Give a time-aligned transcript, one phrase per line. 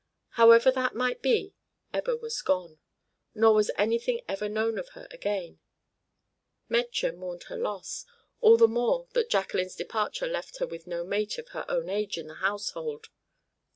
[0.29, 1.53] However that might be,
[1.93, 2.79] Ebba was gone;
[3.35, 5.59] nor was anything ever known of her again.
[6.67, 8.07] Metje mourned her loss,
[8.39, 12.17] all the more that Jacqueline's departure left her with no mate of her own age
[12.17, 13.09] in the household.